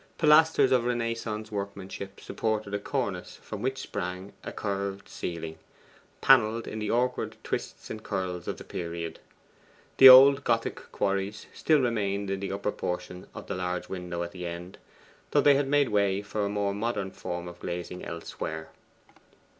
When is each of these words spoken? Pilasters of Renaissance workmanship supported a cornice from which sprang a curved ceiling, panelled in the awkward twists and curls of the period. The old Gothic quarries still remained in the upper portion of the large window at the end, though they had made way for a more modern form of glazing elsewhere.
Pilasters 0.17 0.71
of 0.71 0.83
Renaissance 0.85 1.51
workmanship 1.51 2.19
supported 2.19 2.73
a 2.73 2.79
cornice 2.79 3.35
from 3.35 3.61
which 3.61 3.77
sprang 3.77 4.33
a 4.43 4.51
curved 4.51 5.07
ceiling, 5.07 5.59
panelled 6.21 6.67
in 6.67 6.79
the 6.79 6.89
awkward 6.89 7.37
twists 7.43 7.91
and 7.91 8.01
curls 8.01 8.47
of 8.47 8.57
the 8.57 8.63
period. 8.63 9.19
The 9.97 10.09
old 10.09 10.43
Gothic 10.43 10.91
quarries 10.91 11.45
still 11.53 11.81
remained 11.81 12.31
in 12.31 12.39
the 12.39 12.51
upper 12.51 12.71
portion 12.71 13.27
of 13.35 13.45
the 13.45 13.53
large 13.53 13.89
window 13.89 14.23
at 14.23 14.31
the 14.31 14.47
end, 14.47 14.79
though 15.29 15.41
they 15.41 15.53
had 15.53 15.67
made 15.67 15.89
way 15.89 16.23
for 16.23 16.43
a 16.43 16.49
more 16.49 16.73
modern 16.73 17.11
form 17.11 17.47
of 17.47 17.59
glazing 17.59 18.03
elsewhere. 18.03 18.69